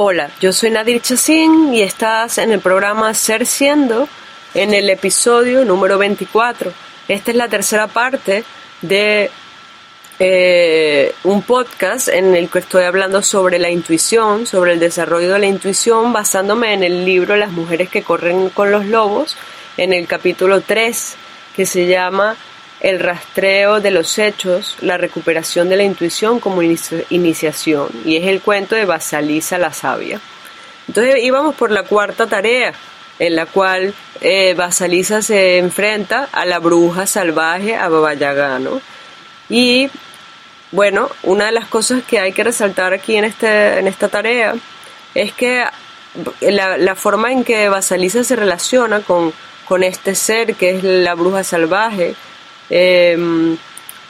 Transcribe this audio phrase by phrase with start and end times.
[0.00, 4.08] Hola, yo soy Nadir Chacín y estás en el programa Ser Siendo
[4.54, 6.72] en el episodio número 24.
[7.08, 8.44] Esta es la tercera parte
[8.80, 9.28] de
[10.20, 15.40] eh, un podcast en el que estoy hablando sobre la intuición, sobre el desarrollo de
[15.40, 19.36] la intuición, basándome en el libro Las mujeres que corren con los lobos,
[19.76, 21.16] en el capítulo 3,
[21.56, 22.36] que se llama
[22.80, 28.40] el rastreo de los hechos, la recuperación de la intuición como iniciación, y es el
[28.40, 30.20] cuento de Basalisa la sabia.
[30.86, 32.72] Entonces íbamos por la cuarta tarea,
[33.18, 38.14] en la cual eh, Basalisa se enfrenta a la bruja salvaje, a Baba
[39.48, 39.90] Y
[40.70, 44.54] bueno, una de las cosas que hay que resaltar aquí en, este, en esta tarea
[45.14, 45.64] es que
[46.40, 49.32] la, la forma en que Basalisa se relaciona con,
[49.66, 52.14] con este ser que es la bruja salvaje,
[52.70, 53.56] Em,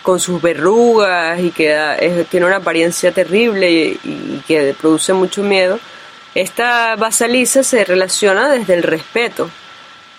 [0.03, 5.79] con sus verrugas y que tiene una apariencia terrible y, que produce mucho miedo,
[6.35, 9.51] esta basalisa se relaciona desde el respeto.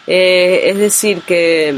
[0.05, 1.75] Eh, es decir, que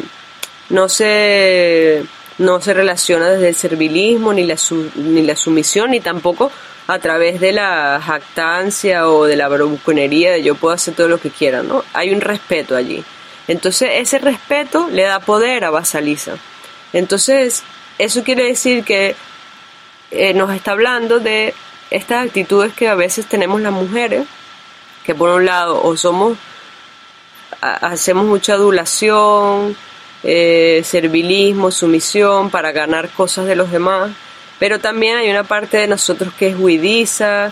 [0.69, 2.03] no se,
[2.38, 4.57] no se relaciona desde el servilismo, ni la,
[4.95, 6.52] ni la sumisión, ni tampoco
[6.88, 11.19] a través de la jactancia o de la bravuconería de yo puedo hacer todo lo
[11.19, 11.85] que quiera, ¿no?
[11.94, 13.03] Hay un respeto allí.
[13.47, 16.38] Entonces ese respeto le da poder a Basalisa.
[16.94, 17.64] Entonces,
[17.97, 19.16] eso quiere decir que
[20.11, 21.53] eh, nos está hablando de
[21.89, 24.28] estas actitudes que a veces tenemos las mujeres,
[25.06, 26.38] que por un lado o somos,
[27.62, 29.75] hacemos mucha adulación,
[30.23, 34.12] eh, servilismo, sumisión para ganar cosas de los demás,
[34.59, 37.52] pero también hay una parte de nosotros que es huidiza,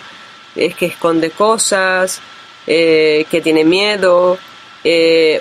[0.55, 2.21] es que esconde cosas,
[2.67, 4.37] eh, que tiene miedo,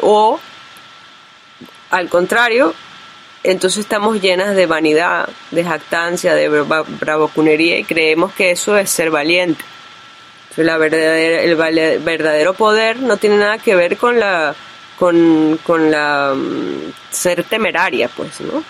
[0.03, 0.41] o
[1.91, 2.75] al contrario,
[3.43, 9.11] entonces estamos llenas de vanidad, de jactancia, de bravocunería y creemos que eso es ser
[9.11, 9.65] valiente.
[10.57, 11.55] La verdadera, el
[12.01, 14.57] verdadero poder no tiene nada que ver con la
[14.99, 18.65] con, la mm, ser temeraria, pues, ¿no?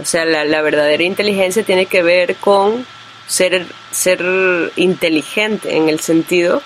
[0.00, 2.84] O sea, la, la, verdadera inteligencia tiene que ver con
[3.26, 4.24] ser, ser
[4.76, 6.62] inteligente en el sentido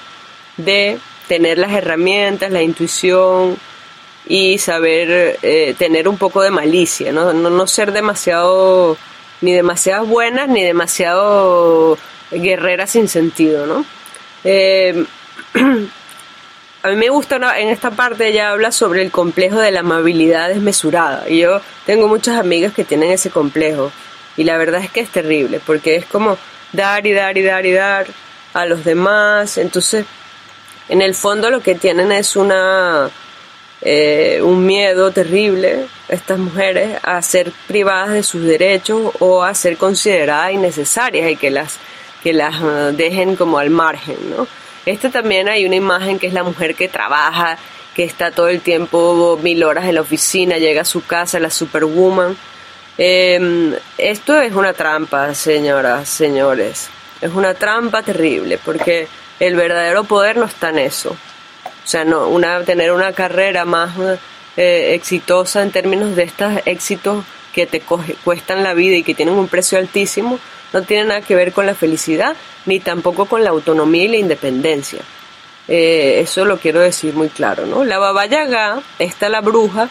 [0.56, 0.98] de
[1.28, 3.58] tener las herramientas, la intuición,
[4.26, 7.32] y saber eh, tener un poco de malicia, ¿no?
[7.32, 7.66] ¿no?
[7.66, 8.96] ser demasiado,
[9.40, 11.98] ni demasiado buenas, ni demasiado
[12.30, 13.84] guerreras sin sentido, ¿no?
[14.44, 15.04] Eh,
[16.82, 20.48] a mí me gusta en esta parte ella habla sobre el complejo de la amabilidad
[20.48, 23.92] desmesurada y yo tengo muchas amigas que tienen ese complejo
[24.36, 26.38] y la verdad es que es terrible porque es como
[26.72, 28.06] dar y dar y dar y dar
[28.54, 30.06] a los demás entonces
[30.88, 33.10] en el fondo lo que tienen es una
[33.84, 39.76] eh, un miedo terrible estas mujeres a ser privadas de sus derechos o a ser
[39.76, 41.78] consideradas innecesarias y que las
[42.22, 44.46] que las uh, dejen como al margen, ¿no?
[45.10, 47.58] También hay una imagen que es la mujer que trabaja,
[47.94, 51.50] que está todo el tiempo mil horas en la oficina, llega a su casa, la
[51.50, 52.36] superwoman.
[52.98, 56.88] Em, esto es una trampa, señoras, señores.
[57.20, 59.08] Es una trampa terrible, porque
[59.40, 61.16] el verdadero poder no está en eso.
[61.92, 63.90] Sea, no, una, tener una carrera más
[64.56, 67.22] eh, exitosa en términos de estos éxitos
[67.52, 70.38] que te cuestan la vida y que tienen un precio altísimo,
[70.72, 74.16] no tiene nada que ver con la felicidad, ni tampoco con la autonomía y la
[74.16, 75.00] independencia.
[75.68, 77.84] Eh, eso lo quiero decir muy claro, ¿no?
[77.84, 79.90] La Baba Yaga, esta la bruja,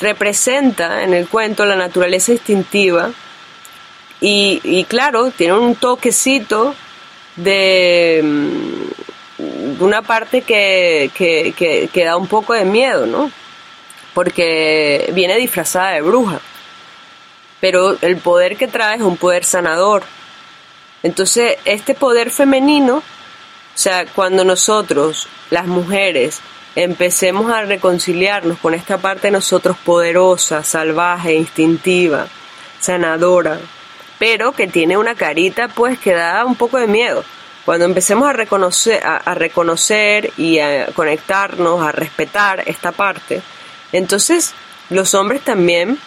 [0.00, 3.12] representa en el cuento la naturaleza instintiva
[4.20, 6.74] y, y claro, tiene un toquecito
[7.36, 8.85] de mm,
[9.80, 13.30] una parte que, que, que, da un poco de miedo, ¿no?
[14.14, 16.40] Porque viene disfrazada de bruja.
[17.60, 20.02] Pero el poder que trae es un poder sanador.
[21.02, 23.02] Entonces, este poder femenino, o
[23.74, 26.40] sea, cuando nosotros, las mujeres,
[26.74, 32.28] empecemos a reconciliarnos con esta parte de nosotros poderosa, salvaje, instintiva,
[32.78, 33.58] sanadora,
[34.18, 37.24] pero que tiene una carita pues que da un poco de miedo.
[37.66, 43.42] Cuando empecemos a reconocer, a, reconocer y a conectarnos, a respetar esta parte,
[43.90, 44.54] entonces
[44.88, 45.98] los hombres también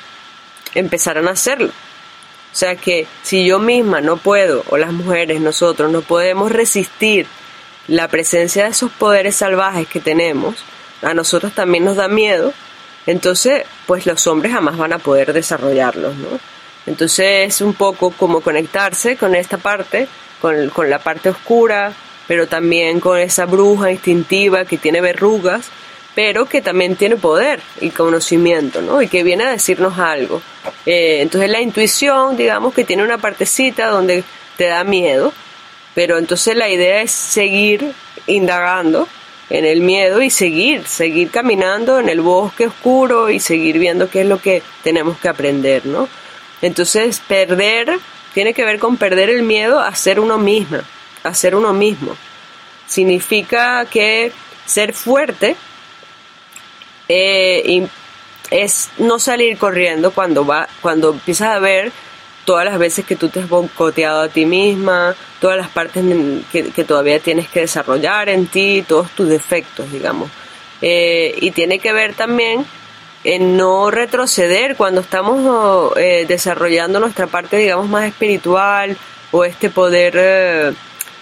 [0.74, 1.68] empezarán a hacerlo.
[1.68, 7.28] O sea que si yo misma no puedo, o las mujeres, nosotros, no podemos resistir
[7.90, 10.64] la presencia de esos poderes salvajes que tenemos,
[11.02, 12.54] a nosotros también nos da miedo,
[13.06, 16.40] entonces pues los hombres jamás van a poder desarrollarlos, ¿no?
[16.86, 20.08] Entonces es un poco como conectarse con esta parte
[20.42, 21.94] con, la parte oscura,
[22.28, 25.70] pero también con esa bruja instintiva que tiene verrugas,
[26.16, 29.02] pero que también tiene poder y conocimiento, ¿no?
[29.02, 30.42] Y que viene a decirnos algo.
[30.86, 34.24] Eh, entonces la intuición, digamos que tiene una partecita donde
[34.58, 35.32] te da miedo,
[35.96, 37.94] pero entonces la idea es seguir
[38.28, 39.08] indagando
[39.50, 44.22] en el miedo y seguir, seguir caminando en el bosque oscuro y seguir viendo qué
[44.22, 46.08] es lo que tenemos que aprender, ¿no?
[46.62, 48.00] Entonces, perder
[48.34, 50.84] tiene que ver con perder el miedo a ser uno misma,
[51.24, 52.16] a ser uno mismo.
[52.88, 54.32] Significa que
[54.66, 55.56] ser fuerte
[57.08, 57.88] eh,
[58.52, 61.92] es no salir corriendo cuando va, cuando empiezas a ver
[62.46, 66.04] todas las veces que tú te has boicoteado a ti misma, todas las partes
[66.52, 70.30] que, todavía tienes que desarrollar en ti, todos tus defectos, digamos.
[70.82, 72.66] Eh, y tiene que ver también
[73.24, 78.98] en no retroceder cuando estamos eh, desarrollando nuestra parte, digamos, más espiritual
[79.32, 80.74] o este poder eh,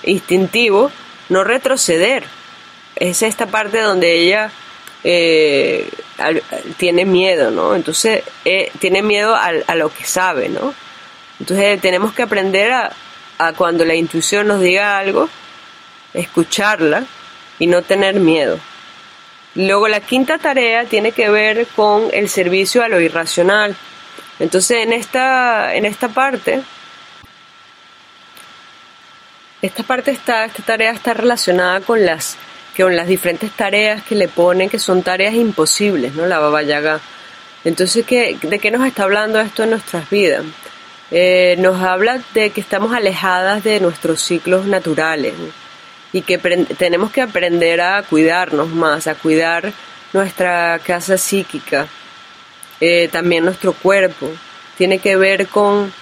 [0.04, 0.92] instintivo,
[1.30, 2.24] no retroceder.
[2.96, 4.52] Es esta parte donde ella
[6.78, 7.76] tiene miedo, ¿no?
[7.76, 8.24] Entonces,
[8.80, 10.74] tiene miedo a, a lo que sabe, ¿no?
[11.40, 12.94] Entonces tenemos que aprender a,
[13.56, 15.30] cuando la intuición nos diga algo,
[16.14, 17.06] escucharla
[17.60, 18.60] y no tener miedo.
[19.58, 23.76] Luego la quinta tarea tiene que ver con el servicio a lo irracional.
[24.38, 26.62] Entonces en esta, en esta parte,
[29.64, 32.38] esta parte está, esta tarea está relacionada con las,
[32.78, 36.28] con las diferentes tareas que le ponen, que son tareas imposibles, ¿no?
[36.28, 37.00] La Baba Yaga.
[37.64, 40.44] Entonces, ¿qué, ¿de qué nos está hablando esto en nuestras vidas?
[41.10, 45.34] Eh, nos habla de que estamos alejadas de nuestros ciclos naturales
[46.18, 49.72] y que tenemos que aprender a cuidarnos más, a cuidar
[50.14, 51.88] nuestra casa psíquica,
[52.80, 54.32] eh, también nuestro cuerpo.
[54.78, 55.94] Tiene que ver con,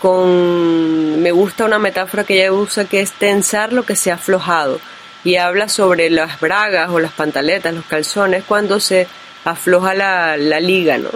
[0.00, 4.14] con, me gusta una metáfora que ella usa que es tensar lo que se ha
[4.14, 4.80] aflojado
[5.24, 9.08] y habla sobre las bragas o las pantaletas, los calzones, cuando se
[9.44, 11.10] afloja la, la liga, ¿no?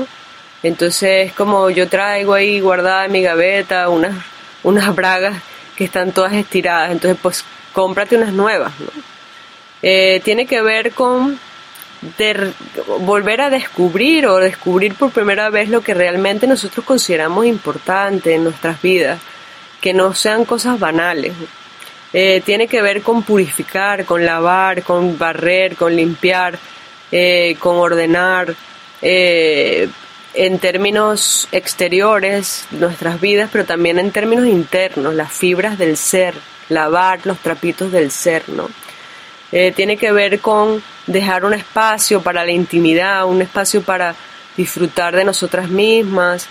[0.65, 4.17] Entonces, como yo traigo ahí guardada en mi gaveta unas,
[4.65, 5.41] unas bragas
[5.77, 8.72] que están todas estiradas, entonces pues cómprate unas nuevas.
[9.82, 11.38] Eh, tiene que ver con
[13.00, 18.44] volver a descubrir o descubrir por primera vez lo que realmente nosotros consideramos importante en
[18.44, 19.20] nuestras vidas,
[19.80, 21.32] que no sean cosas banales.
[22.12, 26.58] Eh, tiene que ver con purificar, con lavar, con barrer, con limpiar,
[27.10, 28.54] eh, con ordenar,
[30.34, 36.34] en términos exteriores nuestras vidas, pero también en términos internos, las fibras del ser,
[36.72, 38.69] lavar los trapitos del ser, ¿no?
[39.52, 44.14] Eh, tiene que ver con dejar un espacio para la intimidad, un espacio para
[44.56, 46.46] disfrutar de nosotras mismas,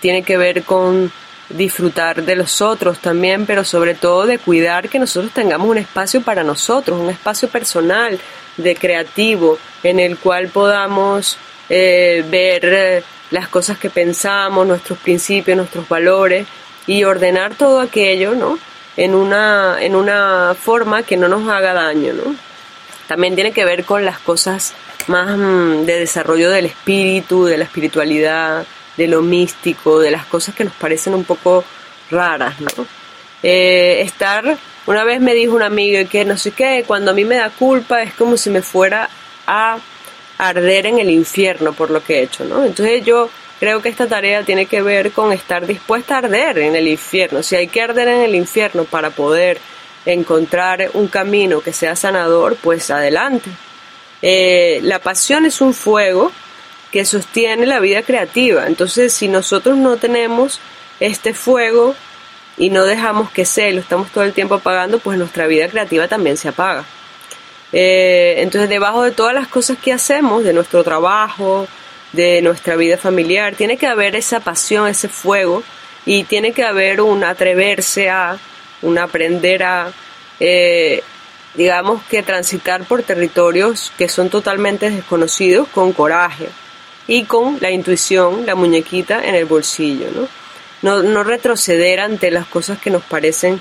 [0.00, 1.10] tiene que ver con
[1.48, 6.22] disfrutar de los otros también, pero sobre todo de cuidar que nosotros tengamos un espacio
[6.22, 8.18] para nosotros, un espacio personal,
[8.56, 11.38] de creativo, en el cual podamos
[11.68, 16.46] eh, ver eh, las cosas que pensamos, nuestros principios, nuestros valores
[16.86, 18.58] y ordenar todo aquello, ¿no?
[18.96, 22.36] En una, en una forma que no nos haga daño, ¿no?
[23.08, 24.74] También tiene que ver con las cosas
[25.08, 28.64] más mm, de desarrollo del espíritu, de la espiritualidad,
[28.96, 31.64] de lo místico, de las cosas que nos parecen un poco
[32.10, 32.86] raras, ¿no?
[33.42, 34.56] Eh, estar,
[34.86, 37.50] una vez me dijo un amigo que no sé qué, cuando a mí me da
[37.50, 39.10] culpa es como si me fuera
[39.46, 39.78] a
[40.38, 42.64] arder en el infierno por lo que he hecho, ¿no?
[42.64, 43.28] Entonces yo
[43.60, 47.42] creo que esta tarea tiene que ver con estar dispuesta a arder en el infierno.
[47.42, 49.58] Si hay que arder en el infierno para poder
[50.06, 53.50] encontrar un camino que sea sanador, pues adelante.
[54.22, 56.32] Eh, la pasión es un fuego
[56.90, 58.66] que sostiene la vida creativa.
[58.66, 60.60] Entonces, si nosotros no tenemos
[61.00, 61.94] este fuego
[62.56, 65.68] y no dejamos que sea y lo estamos todo el tiempo apagando, pues nuestra vida
[65.68, 66.84] creativa también se apaga.
[67.72, 71.66] Eh, entonces, debajo de todas las cosas que hacemos, de nuestro trabajo,
[72.14, 75.62] de nuestra vida familiar, tiene que haber esa pasión, ese fuego,
[76.06, 78.38] y tiene que haber un atreverse a,
[78.82, 79.92] un aprender a,
[80.40, 81.02] eh,
[81.54, 86.48] digamos que transitar por territorios que son totalmente desconocidos con coraje
[87.06, 90.28] y con la intuición, la muñequita en el bolsillo, ¿no?
[90.82, 93.58] No, no retroceder ante las cosas que nos parecen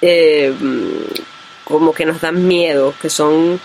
[0.00, 0.52] eh,
[1.64, 3.60] como que nos dan miedo, que son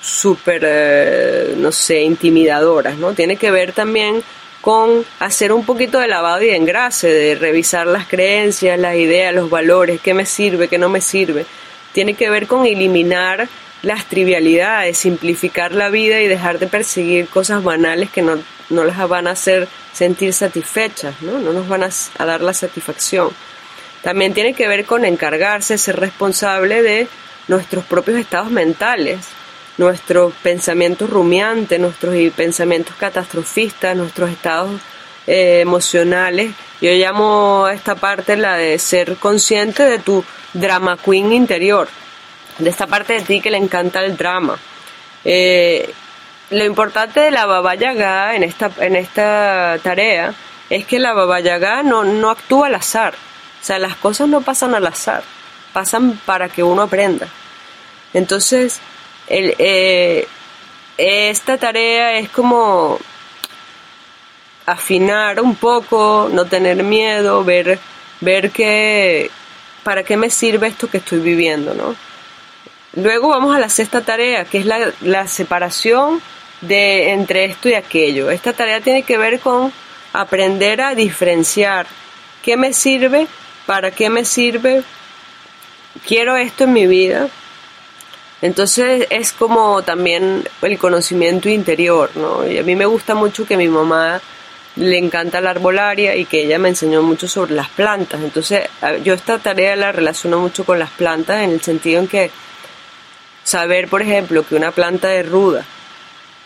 [0.00, 3.12] súper, eh, no sé, intimidadoras, ¿no?
[3.14, 4.22] Tiene que ver también
[4.60, 9.34] con hacer un poquito de lavado y de engrase, de revisar las creencias, las ideas,
[9.34, 11.46] los valores, qué me sirve, qué no me sirve.
[11.92, 13.48] Tiene que ver con eliminar
[13.82, 18.38] las trivialidades, simplificar la vida y dejar de perseguir cosas banales que no,
[18.70, 21.38] no las van a hacer sentir satisfechas, ¿no?
[21.38, 23.30] No nos van a, a dar la satisfacción.
[24.02, 27.08] También tiene que ver con encargarse, ser responsable de
[27.46, 29.18] nuestros propios estados mentales,
[29.78, 34.80] nuestros pensamientos rumiantes, nuestros pensamientos catastrofistas, nuestros estados
[35.26, 36.52] eh, emocionales.
[36.80, 41.88] Yo llamo a esta parte la de ser consciente de tu drama queen interior.
[42.58, 44.58] de esta parte de ti que le encanta el drama.
[45.24, 45.94] Eh,
[46.50, 50.34] lo importante de la Baba Yaga en esta, en esta tarea
[50.70, 53.14] es que la Baba Yaga no, no actúa al azar.
[53.60, 55.22] O sea, las cosas no pasan al azar,
[55.72, 57.28] pasan para que uno aprenda.
[58.14, 58.80] Entonces,
[59.28, 60.26] eh,
[60.96, 62.98] esta tarea es como
[64.66, 67.78] afinar un poco, no tener miedo, ver,
[68.20, 69.30] ver que,
[69.82, 71.94] para qué me sirve esto que estoy viviendo, ¿no?
[72.94, 76.20] Luego vamos a la sexta tarea, que es la, la separación
[76.60, 78.30] de entre esto y aquello.
[78.30, 79.72] Esta tarea tiene que ver con
[80.12, 81.86] aprender a diferenciar
[82.42, 83.26] qué me sirve,
[83.66, 84.82] para qué me sirve,
[86.06, 87.28] quiero esto en mi vida.
[88.40, 92.46] Entonces es como también el conocimiento interior, ¿no?
[92.46, 94.20] Y a mí me gusta mucho que mi mamá
[94.76, 98.20] le encanta la arbolaria y que ella me enseñó mucho sobre las plantas.
[98.20, 98.68] Entonces
[99.02, 102.30] yo esta tarea la relaciono mucho con las plantas en el sentido en que
[103.42, 105.64] saber, por ejemplo, que una planta de ruda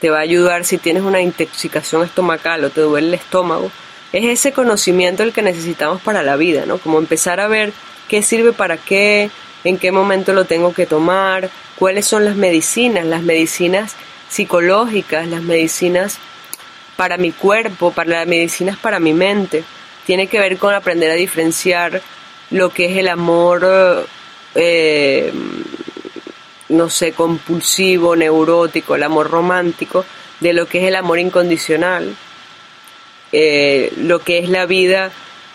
[0.00, 3.70] te va a ayudar si tienes una intoxicación estomacal o te duele el estómago,
[4.12, 6.78] es ese conocimiento el que necesitamos para la vida, ¿no?
[6.78, 7.72] Como empezar a ver
[8.08, 9.30] qué sirve para qué,
[9.64, 11.50] en qué momento lo tengo que tomar,
[11.82, 13.96] cuáles son las medicinas, las medicinas
[14.28, 16.18] psicológicas, las medicinas
[16.94, 19.64] para mi cuerpo, para las medicinas para mi mente.
[20.06, 22.00] Tiene que ver con aprender a diferenciar
[22.50, 24.06] lo que es el amor
[24.54, 25.32] eh,
[26.68, 30.04] no sé, compulsivo, neurótico, el amor romántico,
[30.38, 32.14] de lo que es el amor incondicional,
[33.32, 35.10] eh, lo que es la vida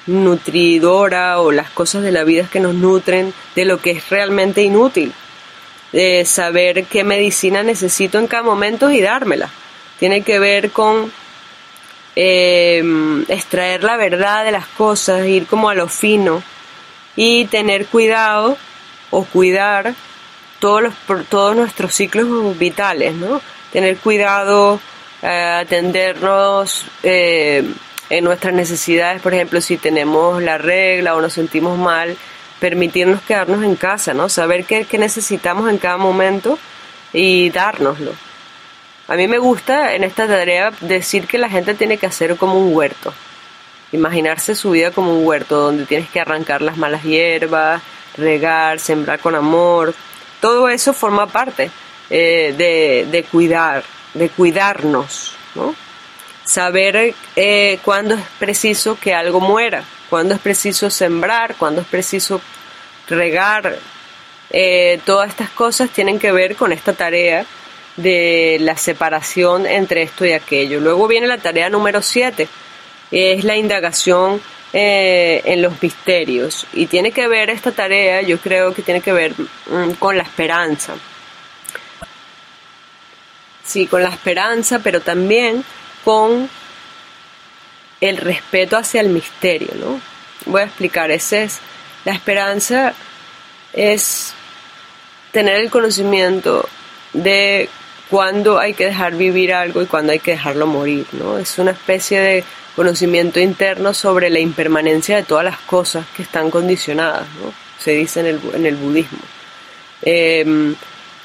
[0.07, 4.61] nutridora o las cosas de la vida que nos nutren, de lo que es realmente
[4.61, 5.13] inútil,
[5.91, 9.49] de saber qué medicina necesito en cada momento y dármela.
[9.99, 11.11] Tiene que ver con
[12.15, 12.83] eh,
[13.27, 16.43] extraer la verdad de las cosas, ir como a lo fino
[17.15, 18.57] y tener cuidado
[19.11, 19.93] o cuidar
[20.59, 20.93] todos, los,
[21.29, 23.41] todos nuestros ciclos vitales, ¿no?
[23.71, 24.79] Tener cuidado,
[25.21, 27.63] eh, atendernos eh,
[28.09, 32.17] en nuestras necesidades, por ejemplo, si tenemos la regla o nos sentimos mal,
[32.59, 34.29] permitirnos quedarnos en casa, ¿no?
[34.29, 36.57] Saber qué, necesitamos en cada momento
[37.13, 38.13] y dárnoslo.
[39.07, 42.59] A mí me gusta en esta tarea decir que la gente tiene que hacer como
[42.59, 43.13] un huerto.
[43.91, 47.81] Imaginarse su vida como un huerto donde tienes que arrancar las malas hierbas,
[48.17, 49.93] regar, sembrar con amor,
[50.41, 51.71] todo eso forma parte
[52.09, 53.83] eh, de, cuidar,
[54.13, 55.73] de cuidarnos, ¿no?
[56.43, 62.41] Saber eh, cuándo es preciso que algo muera, cuándo es preciso sembrar, cuándo es preciso
[63.07, 63.77] regar.
[64.49, 67.45] Eh, todas estas cosas tienen que ver con esta tarea
[67.97, 70.79] de la separación entre esto y aquello.
[70.79, 72.47] Luego viene la tarea número 7,
[73.11, 74.41] es la indagación
[74.73, 76.67] eh, en los misterios.
[76.73, 80.23] Y tiene que ver esta tarea, yo creo que tiene que ver mm, con la
[80.23, 80.93] esperanza.
[83.63, 85.63] Sí, con la esperanza, pero también
[86.03, 86.49] con
[88.01, 89.99] el respeto hacia el misterio, ¿no?
[90.45, 91.59] Voy a explicar, ese es,
[92.05, 92.93] la esperanza
[93.73, 94.33] es
[95.31, 96.67] tener el conocimiento
[97.13, 97.69] de
[98.09, 101.37] cuándo hay que dejar vivir algo y cuándo hay que dejarlo morir, ¿no?
[101.37, 102.43] Es una especie de
[102.75, 107.51] conocimiento interno sobre la impermanencia de todas las cosas que están condicionadas, ¿no?
[107.79, 109.19] se dice en el, en el budismo.
[110.01, 110.75] Em,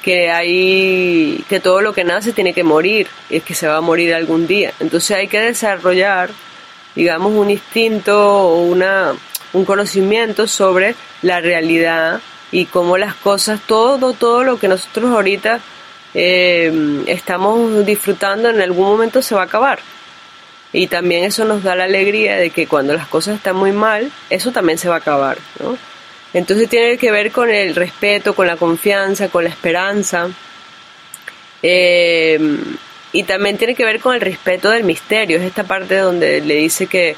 [0.01, 3.77] que hay que todo lo que nace tiene que morir y es que se va
[3.77, 6.31] a morir algún día entonces hay que desarrollar
[6.95, 9.13] digamos un instinto o una
[9.53, 12.21] un conocimiento sobre la realidad
[12.51, 15.59] y cómo las cosas todo todo lo que nosotros ahorita
[16.13, 19.79] em, estamos disfrutando en algún momento se va a acabar
[20.73, 24.11] y también eso nos da la alegría de que cuando las cosas están muy mal,
[24.31, 25.77] eso también se va a acabar, ¿no?
[26.33, 30.29] Entonces tiene que ver con el respeto, con la confianza, con la esperanza.
[31.61, 32.39] Eh,
[33.13, 35.37] y también tiene que ver con el respeto del misterio.
[35.37, 37.15] Es esta parte donde le dice que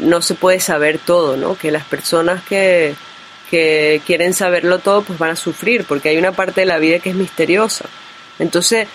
[0.00, 1.56] no se puede saber todo, ¿no?
[1.56, 2.94] Que las personas que,
[3.50, 6.98] que quieren saberlo todo, pues van a sufrir, porque hay una parte de la vida
[6.98, 7.86] que es misteriosa.
[8.38, 8.86] Entonces,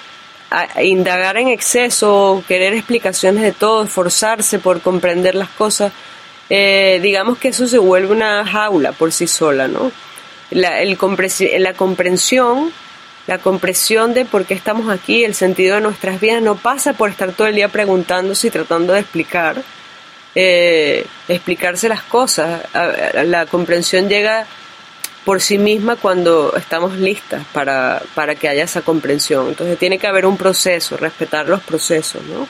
[0.81, 5.91] indagar en exceso, querer explicaciones de todo, esforzarse por comprender las cosas,
[6.49, 9.91] eh, digamos que eso se vuelve una jaula por sí sola, ¿no?
[10.51, 10.97] La, el
[11.59, 12.71] la comprensión,
[13.29, 17.11] la comprensión de por qué estamos aquí, el sentido de nuestras vidas, no pasa por
[17.11, 19.61] estar todo el día preguntándose y tratando de explicar,
[20.33, 22.63] eh, explicarse las cosas.
[23.25, 24.47] La comprensión llega
[25.25, 29.49] por sí misma cuando estamos listas para, para que haya esa comprensión.
[29.49, 32.47] Entonces tiene que haber un proceso, respetar los procesos, ¿no?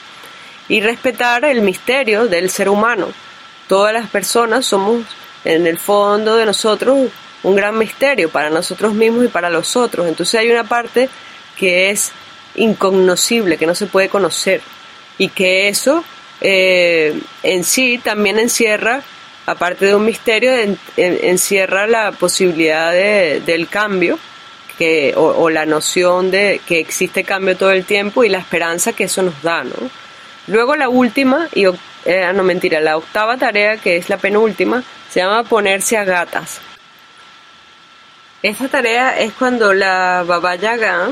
[0.66, 3.08] Y respetar el misterio del ser humano.
[3.68, 5.04] Todas las personas somos,
[5.44, 7.10] en el fondo de nosotros,
[7.42, 10.06] un gran misterio para nosotros mismos y para los otros.
[10.06, 11.08] Entonces hay una parte
[11.56, 12.12] que es
[12.54, 14.60] incognoscible, que no se puede conocer
[15.18, 16.04] y que eso
[16.40, 19.02] eh, en sí también encierra,
[19.46, 20.52] aparte de un misterio,
[20.96, 24.18] encierra la posibilidad de, del cambio
[25.16, 29.22] o, la noción de que existe cambio todo el tiempo y la esperanza que eso
[29.22, 29.62] nos da.
[29.62, 29.74] ¿no?
[30.46, 31.66] Luego la última, y
[32.06, 36.60] eh, no mentira, la octava tarea, que es la penúltima, se llama ponerse a gatas.
[38.42, 41.10] Esta tarea es cuando la Baba Yaga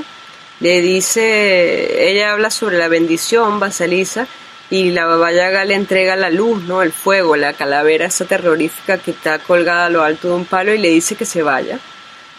[0.61, 4.26] le dice, ella habla sobre la bendición, Basaliza,
[4.70, 6.82] y la Baba Yaga le entrega la luz, ¿no?
[6.82, 10.73] El fuego, la calavera esa terrorífica que está colgada a lo alto de un palo
[10.73, 11.78] y le dice que se vaya.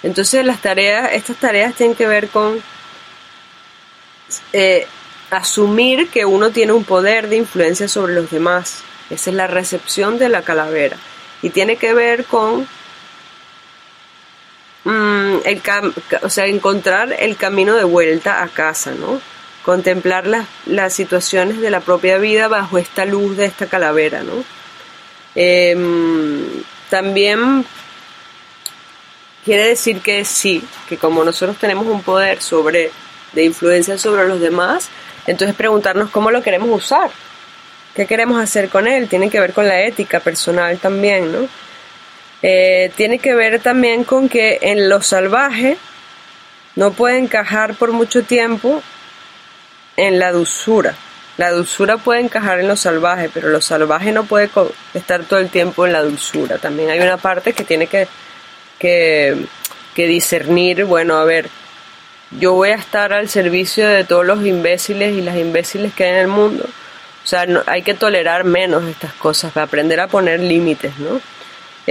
[0.01, 2.59] Entonces las tareas, estas tareas tienen que ver con
[4.53, 4.87] eh,
[5.29, 8.81] asumir que uno tiene un poder de influencia sobre los demás.
[9.11, 10.97] Esa es la recepción de la calavera.
[11.43, 12.67] Y tiene que ver con
[14.83, 15.61] mm, el
[16.21, 19.21] o sea, encontrar el camino de vuelta a casa, ¿no?
[19.63, 24.43] Contemplar las, las situaciones de la propia vida bajo esta luz de esta calavera, ¿no?
[25.35, 27.65] Em, también
[29.45, 32.91] quiere decir que sí, que como nosotros tenemos un poder sobre
[33.33, 34.89] de influencia sobre los demás,
[35.27, 37.11] entonces preguntarnos cómo lo queremos usar,
[37.95, 41.47] qué queremos hacer con él, tiene que ver con la ética personal también, ¿no?
[42.41, 45.77] Eh, tiene que ver también con que en lo salvaje
[46.75, 48.81] no puede encajar por mucho tiempo
[49.97, 50.95] en la dulzura.
[51.37, 54.49] La dulzura puede encajar en lo salvaje, pero lo salvaje no puede
[54.93, 56.57] estar todo el tiempo en la dulzura.
[56.57, 58.07] También hay una parte que tiene que,
[58.79, 59.37] que,
[59.95, 61.49] discernir, bueno, a ver,
[62.31, 66.11] yo voy a estar al servicio de todos los imbéciles y las imbéciles que hay
[66.11, 66.65] en el mundo.
[67.23, 71.21] O sea, hay que tolerar menos estas cosas, aprender a poner límites, ¿no?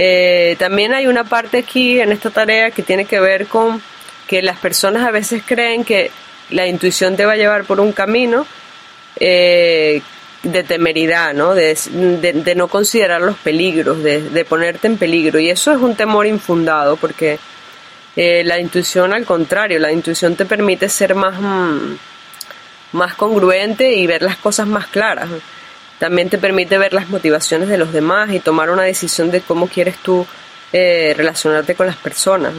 [0.01, 3.81] Eh, también hay una parte aquí en esta tarea que tiene que ver con
[4.27, 6.09] que las personas a veces creen que
[6.51, 8.47] la intuición te va a llevar por un camino
[9.19, 10.01] eh,
[10.41, 11.53] de temeridad, ¿no?
[11.53, 11.75] De,
[12.55, 15.37] no considerar los peligros, de, de ponerte en peligro.
[15.37, 17.37] Y eso es un temor infundado porque
[18.15, 21.97] eh, la intuición, al contrario, la intuición te permite ser más, mm,
[22.93, 25.27] más congruente y ver las cosas más claras.
[25.99, 29.67] También te permite ver las motivaciones de los demás y tomar una decisión de cómo
[29.67, 30.25] quieres tú
[30.71, 32.53] eh, relacionarte con las personas.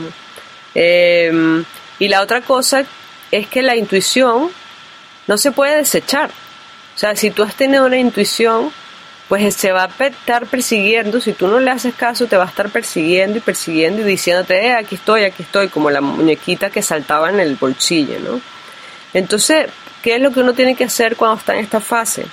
[0.74, 1.64] Em,
[1.98, 2.84] y la otra cosa
[3.30, 4.50] es que la intuición
[5.26, 6.30] no se puede desechar.
[6.94, 8.70] O sea, si tú has tenido una intuición,
[9.26, 12.48] pues se va a estar persiguiendo, si tú no le haces caso, te va a
[12.48, 16.82] estar persiguiendo y persiguiendo y diciéndote, eh, aquí estoy, aquí estoy, como la muñequita que
[16.82, 18.40] saltaba en el bolsillo, ¿no?
[19.14, 19.68] Entonces,
[20.02, 22.26] ¿qué es lo que uno tiene que hacer cuando está en esta fase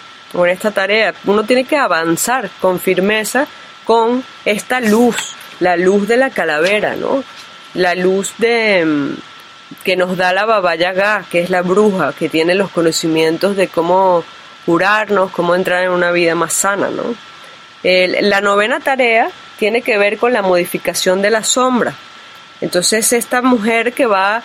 [0.45, 1.13] en esta tarea?
[1.25, 3.47] Uno tiene que avanzar con firmeza
[3.85, 7.23] con esta luz, la luz de la calavera, ¿no?
[7.73, 9.15] La luz de mm,
[9.83, 13.67] que nos da la Baba Yaga, que es la bruja, que tiene los conocimientos de
[13.69, 14.23] cómo
[14.65, 17.15] curarnos, cómo entrar en una vida más sana, ¿no?
[17.83, 21.93] la novena tarea tiene que ver con la modificación de la sombra.
[22.59, 24.43] Entonces esta mujer que va,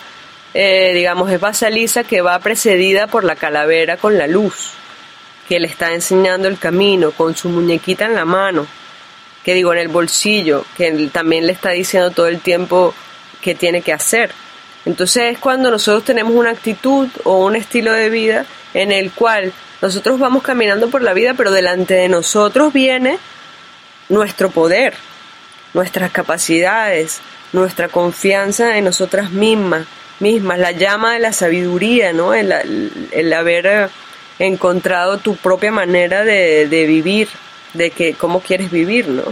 [0.55, 4.74] eh, digamos, es Basalisa, que va precedida por la calavera con la luz,
[5.53, 8.67] que le está enseñando el camino, con su muñequita en la mano,
[9.45, 12.95] que digo, en el bolsillo, que también le está diciendo todo el tiempo
[13.43, 14.31] qué tiene que hacer.
[14.87, 19.53] Entonces es cuando nosotros tenemos una actitud o un estilo de vida en el cual
[19.83, 23.19] nosotros vamos caminando por la vida, pero delante de nosotros viene
[24.09, 24.95] nuestro poder,
[25.75, 27.21] nuestras capacidades,
[27.53, 29.87] nuestra confianza en nosotras mismas,
[30.19, 32.33] mismas, la llama de la sabiduría, ¿no?
[32.33, 33.88] El, haber eh,
[34.38, 37.29] encontrado tu propia manera de, de, vivir,
[37.75, 39.25] de que cómo quieres vivir, ¿no?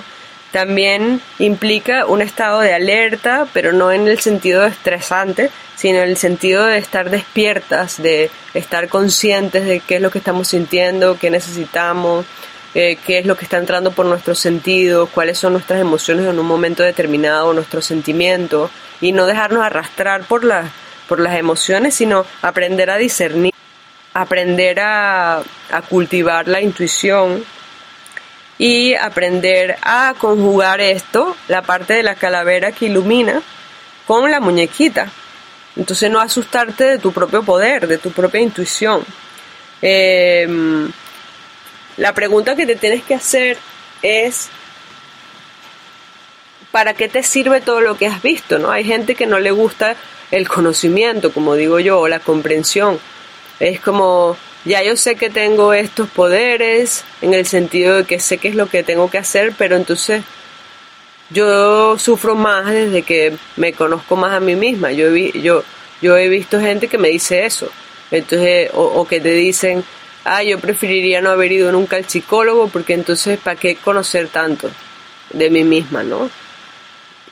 [0.52, 6.16] También implica un estado de alerta, pero no en el sentido estresante, sino en el
[6.16, 11.30] sentido de estar despiertas, de estar conscientes de qué es lo que estamos sintiendo, qué
[11.30, 12.26] necesitamos,
[12.74, 16.38] eh, qué es lo que está entrando por nuestros sentidos, cuáles son nuestras emociones en
[16.38, 20.42] un momento determinado, nuestros sentimientos, y no dejarnos arrastrar por,
[21.08, 23.54] por las emociones, sino aprender a discernir,
[24.14, 27.44] aprender a, a cultivar la intuición
[28.58, 33.40] y aprender a conjugar esto, la parte de la calavera que ilumina,
[34.06, 35.10] con la muñequita
[35.76, 39.04] entonces no asustarte de tu propio poder, de tu propia intuición.
[39.80, 40.90] Em,
[41.96, 43.56] la pregunta que te tienes que hacer
[44.02, 44.48] es,
[46.70, 48.58] ¿para qué te sirve todo lo que has visto?
[48.58, 48.70] ¿no?
[48.70, 49.96] Hay gente que no le gusta
[50.30, 52.98] el conocimiento, como digo yo, o la comprensión.
[53.60, 58.38] Es como, ya yo sé que tengo estos poderes, en el sentido de que sé
[58.38, 60.22] qué es lo que tengo que hacer, pero entonces
[61.30, 64.92] yo sufro más desde que me conozco más a mí misma.
[64.92, 65.62] Yo he, yo,
[66.02, 67.70] yo he visto gente que me dice eso.
[68.10, 69.84] Entonces, o, o que te dicen,
[70.24, 74.70] ah, yo preferiría no haber ido nunca al psicólogo porque entonces, ¿para qué conocer tanto
[75.32, 76.30] de mí misma, no?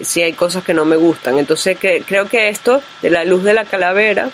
[0.01, 1.39] Si hay cosas que no me gustan.
[1.39, 4.31] Entonces, que, creo que esto de la luz de la calavera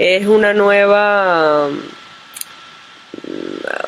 [0.00, 1.68] es una nueva.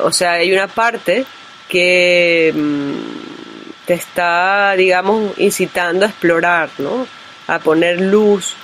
[0.01, 1.25] O sea, hay una parte
[1.67, 7.07] que mm, te está, digamos, incitando a explorar, ¿no?
[7.47, 8.55] A poner luz,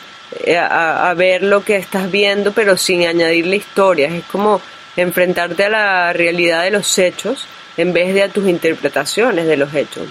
[0.43, 4.13] eh, a, ver lo que estás viendo, pero sin añadirle historias.
[4.13, 4.61] Es como
[4.95, 9.73] enfrentarte a la realidad de los hechos en vez de a tus interpretaciones de los
[9.73, 10.07] hechos.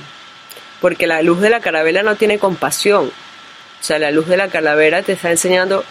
[0.80, 3.06] Porque la luz de la calavera no tiene compasión.
[3.06, 5.84] O sea, la luz de la calavera te está enseñando,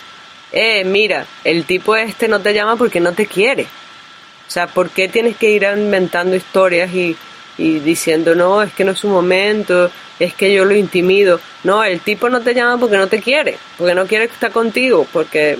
[0.51, 3.63] eh, mira, el tipo este no te llama porque no te quiere.
[3.63, 7.17] O sea, ¿por qué tienes que ir inventando historias y,
[7.57, 11.41] y diciendo, no, es que no es su momento, es que yo lo intimido?
[11.63, 15.05] No, el tipo no te llama porque no te quiere, porque no quiere estar contigo,
[15.11, 15.57] porque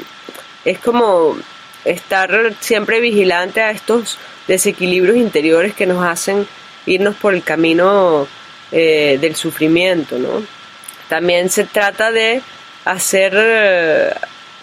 [0.63, 1.38] es como
[1.84, 6.47] estar siempre vigilante a estos desequilibrios interiores que nos hacen
[6.86, 8.28] irnos por el camino
[8.71, 10.43] eh, del sufrimiento, ¿no?
[11.10, 12.41] También se trata de
[12.86, 14.13] hacer eh,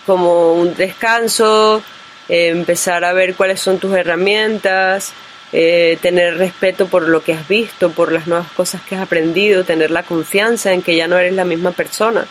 [0.06, 1.82] como un descanso,
[2.28, 5.12] eh, empezar a ver cuáles son tus herramientas,
[5.52, 9.92] tener respeto por lo que has visto, por las nuevas cosas que has aprendido, tener
[9.92, 12.26] la confianza en que ya no eres la misma persona,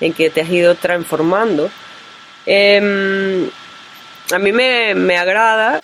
[0.00, 1.70] en que te has ido transformando.
[2.46, 3.50] Em,
[4.32, 5.82] a mí me, me agrada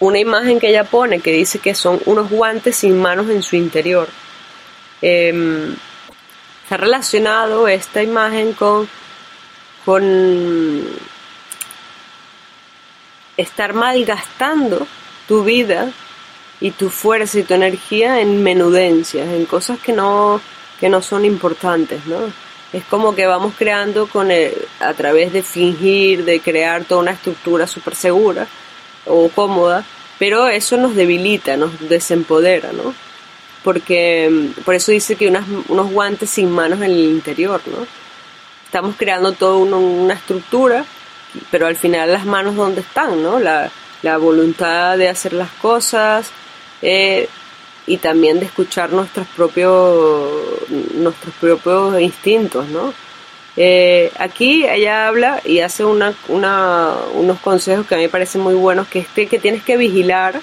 [0.00, 3.56] una imagen que ella pone que dice que son unos guantes sin manos en su
[3.56, 4.08] interior.
[5.02, 5.74] Eh,
[6.62, 8.88] está relacionado esta imagen con,
[9.88, 10.84] con
[13.38, 14.86] estar malgastando
[15.26, 15.90] tu vida
[16.60, 20.42] y tu fuerza y tu energía en menudencias, en cosas que no,
[20.78, 22.18] que no son importantes, ¿no?
[22.70, 27.66] es como que vamos creando con a través de fingir, de crear toda una estructura
[27.66, 28.46] súper segura
[29.06, 29.86] o cómoda,
[30.18, 32.92] pero eso nos debilita, nos desempodera, ¿no?
[33.64, 38.07] Porque mm, por eso dice que unos guantes sin manos en el interior, ¿no?
[38.68, 40.84] Estamos creando toda una, estructura,
[41.50, 43.38] pero al final las manos dónde están, ¿no?
[43.38, 43.70] La,
[44.02, 46.30] la voluntad de hacer las cosas,
[46.82, 47.30] eh,
[47.86, 50.30] y también de escuchar nuestros propios,
[50.94, 52.92] nuestros propios instintos, ¿no?
[53.56, 58.42] Eh, aquí ella habla y hace una, una, unos consejos que a mí me parecen
[58.42, 60.40] muy buenos, que es que, tienes que vigilar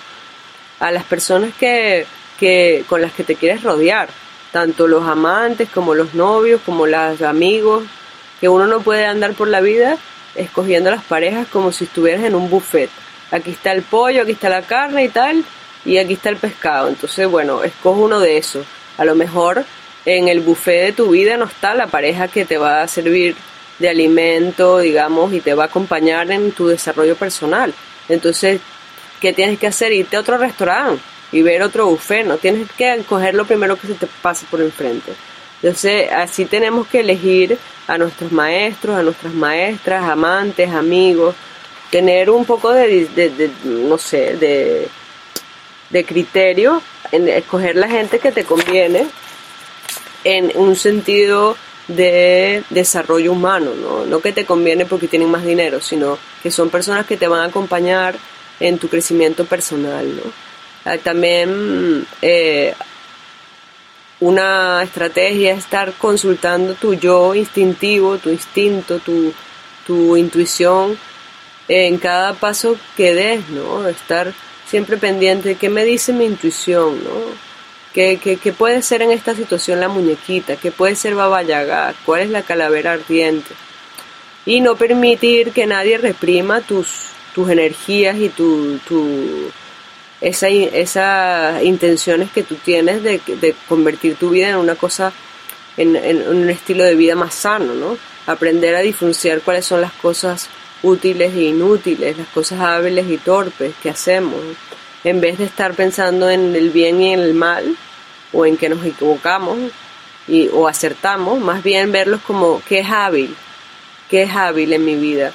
[0.79, 2.07] a las personas que,
[2.39, 4.09] que, con las que te quieres rodear,
[4.51, 7.83] tanto los amantes como los novios, como los amigos,
[8.39, 9.97] que uno no puede andar por la vida
[10.35, 12.89] escogiendo las parejas como si estuvieras en un buffet.
[13.31, 15.43] Aquí está el pollo, aquí está la carne y tal,
[15.83, 16.87] y aquí está el pescado.
[16.89, 18.65] Entonces, bueno, escoge uno de esos.
[18.97, 19.65] A lo mejor
[20.05, 23.35] en el buffet de tu vida no está la pareja que te va a servir
[23.79, 27.73] de alimento, digamos, y te va a acompañar en tu desarrollo personal.
[28.07, 28.61] Entonces,
[29.19, 29.91] ¿qué tienes que hacer?
[29.91, 33.87] Irte a otro restaurante y ver otro buffet, no tienes que coger lo primero que
[33.87, 35.11] se te pase por enfrente.
[35.61, 41.35] Entonces, así tenemos que elegir a nuestros maestros, a nuestras maestras, amantes, amigos,
[41.91, 44.87] tener un poco de, de no sé, de,
[45.89, 49.07] de criterio en escoger la gente que te conviene
[50.23, 51.55] en un sentido
[51.87, 54.05] de desarrollo humano, ¿no?
[54.05, 57.41] no que te conviene porque tienen más dinero, sino que son personas que te van
[57.41, 58.15] a acompañar
[58.59, 60.15] en tu crecimiento personal.
[60.15, 60.23] ¿no?
[60.83, 62.73] Ah, también eh,
[64.25, 69.31] una estrategia es estar consultando tu yo instintivo, tu instinto, tu,
[69.85, 70.97] tu intuición
[71.67, 73.87] en cada paso que des, ¿no?
[73.87, 74.33] Estar
[74.67, 77.45] siempre pendiente de qué me dice mi intuición, ¿no?
[77.93, 78.17] ¿Qué,
[78.57, 80.55] puede ser en esta situación la muñequita?
[80.55, 81.93] ¿Qué puede ser Baba Yaga?
[82.03, 83.53] ¿Cuál es la calavera ardiente?
[84.43, 89.51] Y no permitir que nadie reprima tus, tus energías y tu, tu,
[90.27, 95.13] esa, esas intenciones que tú tienes de, de, convertir tu vida en una cosa,
[95.77, 97.95] en, en un estilo de vida más sano, ¿no?
[98.25, 100.49] Aprender a diferenciar cuáles son las cosas
[100.81, 104.39] útiles e inútiles, las cosas hábiles y torpes que hacemos,
[105.03, 107.77] en vez de estar pensando en el bien y en el mal,
[108.33, 109.59] o en que nos equivocamos
[110.27, 113.35] y, o acertamos, más bien verlos como qué es hábil,
[114.09, 115.33] qué es hábil en mi vida,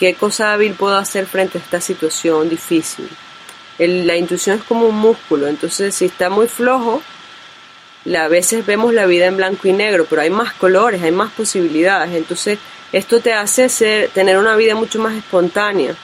[0.00, 3.08] qué cosa hábil puedo hacer frente a esta situación difícil.
[3.78, 7.02] La intuición es como un músculo, entonces si está muy flojo,
[8.14, 11.32] a veces vemos la vida en blanco y negro, pero hay más colores, hay más
[11.32, 12.58] posibilidades, entonces
[12.92, 15.94] esto te hace ser, tener una vida mucho más espontánea.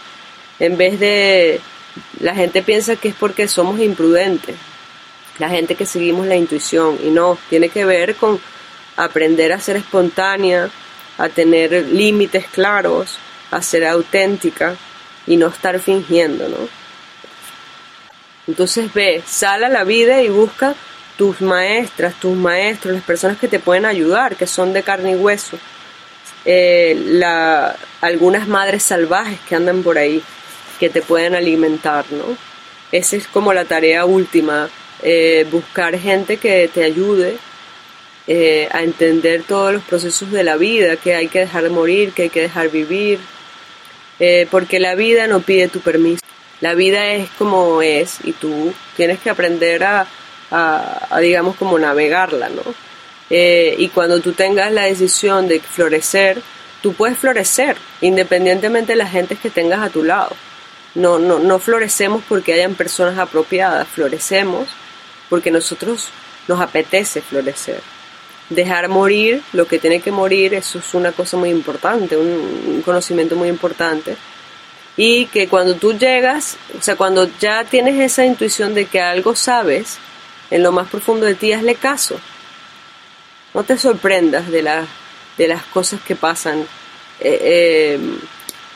[0.59, 1.61] En vez de,
[2.21, 4.57] la gente piensa que es porque somos imprudentes.
[5.39, 8.39] la gente que seguimos la intuición y no, tiene que ver con
[8.97, 10.69] aprender a ser espontánea,
[11.19, 13.17] a tener límites claros,
[13.51, 14.77] a ser auténtica
[15.27, 16.82] y no estar fingiendo, ¿no?
[18.53, 20.75] Entonces ve, sal a la vida y busca
[21.17, 25.15] tus maestras, tus maestros, las personas que te pueden ayudar, que son de carne y
[25.15, 25.57] hueso.
[26.45, 30.23] Eh, la, algunas madres salvajes que andan por ahí,
[30.79, 32.37] que te pueden alimentar, ¿no?
[32.93, 34.69] Esa es como la tarea última,
[35.03, 37.39] eh, buscar gente que te ayude
[38.27, 42.13] eh, a entender todos los procesos de la vida, que hay que dejar de morir,
[42.13, 43.19] que hay que dejar vivir,
[44.51, 46.23] porque la vida no pide tu permiso.
[46.63, 50.07] La vida es como es y tú tienes que aprender a,
[50.53, 52.63] a, digamos, como navegarla, ¿no?
[53.29, 56.41] Eh, y cuando tú tengas la decisión de florecer,
[56.81, 60.31] tú puedes florecer independientemente de las gentes que tengas a tu lado.
[60.95, 64.69] No, no, no florecemos porque hayan personas apropiadas, florecemos
[65.29, 66.11] porque nosotros
[66.47, 67.81] nos apetece florecer.
[68.51, 73.35] Dejar morir lo que tiene que morir, eso es una cosa muy importante, un conocimiento
[73.35, 74.17] muy importante.
[74.97, 79.35] Y que cuando tú llegas, o sea, cuando ya tienes esa intuición de que algo
[79.35, 79.99] sabes,
[80.51, 82.21] en lo más profundo de ti, hazle caso.
[83.55, 84.63] No te sorprendas de,
[85.39, 86.61] de las cosas que pasan.
[87.21, 87.99] Eh, eh,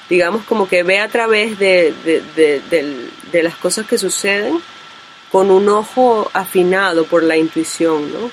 [0.09, 4.61] digamos como que ve a través de, de, las cosas que suceden
[5.33, 8.31] con un ojo afinado por la intuición, ¿no?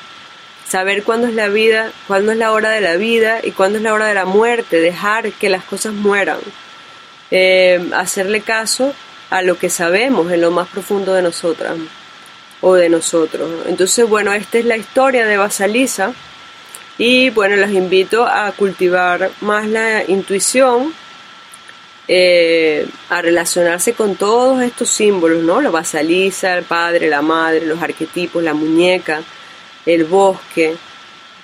[0.67, 3.83] Saber cuándo es la vida, cuándo es la hora de la vida y cuándo es
[3.83, 6.39] la hora de la muerte, dejar que las cosas mueran,
[7.35, 8.93] eh, hacerle caso
[9.31, 11.75] a lo que sabemos en lo más profundo de nosotras
[12.61, 13.49] o de nosotros.
[13.65, 16.13] Entonces, bueno, esta es la historia de Basalisa
[16.99, 20.93] y bueno, los invito a cultivar más la intuición,
[22.07, 25.59] eh, a relacionarse con todos estos símbolos, ¿no?
[25.59, 29.23] La Basalisa, el padre, la madre, los arquetipos, la muñeca,
[29.87, 30.75] el bosque,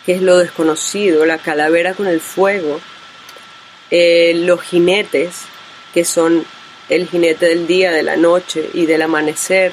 [0.06, 2.80] que es lo desconocido, la calavera con el fuego,
[3.90, 5.48] eh, los jinetes,
[5.94, 6.46] que son
[6.90, 9.72] el jinete del día, de la noche y del amanecer,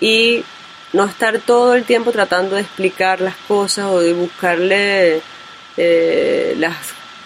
[0.00, 0.44] y
[0.92, 5.22] no estar todo el tiempo tratando de explicar las cosas o de buscarle
[5.76, 6.56] eh,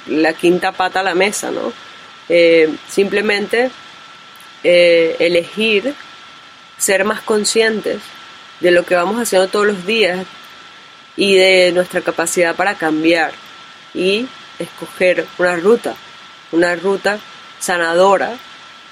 [0.07, 1.73] la quinta pata a la mesa, ¿no?
[2.29, 3.71] Eh, simplemente
[4.63, 5.95] eh, elegir
[6.79, 8.01] ser más conscientes
[8.61, 10.25] de lo que vamos haciendo todos los días
[11.17, 13.33] y de nuestra capacidad para cambiar
[13.93, 14.27] y
[14.59, 15.97] escoger una ruta,
[16.51, 17.19] una ruta
[17.65, 18.37] sanadora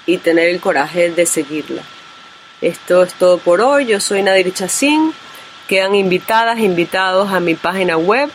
[0.05, 1.83] y tener el coraje de seguirla.
[2.61, 3.85] Esto es todo por hoy.
[3.85, 5.13] Yo soy Nadir Chacín.
[5.67, 8.29] Quedan invitadas, invitados a mi página web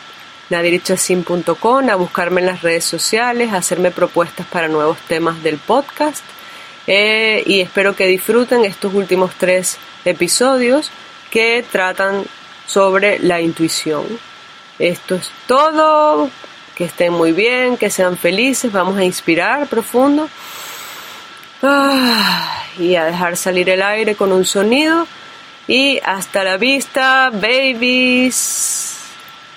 [0.50, 6.24] nadirichacin.com, a buscarme en las redes sociales, a hacerme propuestas para nuevos temas del podcast.
[6.86, 10.90] Eh, y espero que disfruten estos últimos tres episodios
[11.30, 12.24] que tratan
[12.66, 14.06] sobre la intuición.
[14.78, 16.30] Esto es todo.
[16.78, 18.72] Que estén muy bien, que sean felices.
[18.72, 20.30] Vamos a inspirar profundo.
[21.60, 25.06] Ah, y a dejar salir el aire con un sonido.
[25.66, 28.97] Y hasta la vista, babies.